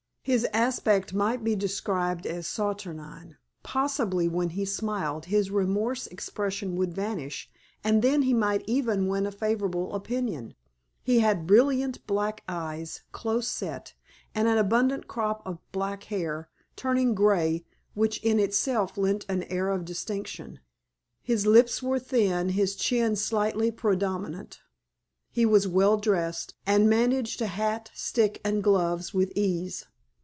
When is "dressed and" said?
25.97-26.87